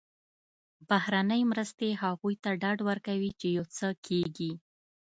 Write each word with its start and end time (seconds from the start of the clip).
بهرنۍ 0.89 1.41
مرستې 1.51 1.87
هغوی 2.01 2.35
ته 2.43 2.49
ډاډ 2.61 2.77
ورکوي 2.89 3.31
چې 3.39 3.47
یو 3.57 3.65
څه 3.77 3.87
کېږي. 4.07 4.51